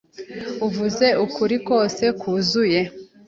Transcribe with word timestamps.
Uvuze 0.67 1.07
ukuri 1.25 1.55
rwose 1.63 2.03
kwuzuye. 2.19 2.81